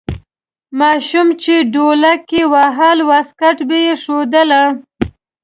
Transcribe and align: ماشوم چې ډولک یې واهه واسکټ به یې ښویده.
ماشوم 0.79 1.27
چې 1.41 1.53
ډولک 1.73 2.21
یې 2.37 2.43
واهه 2.53 2.91
واسکټ 3.09 3.57
به 3.67 3.77
یې 3.85 3.93
ښویده. 4.01 4.63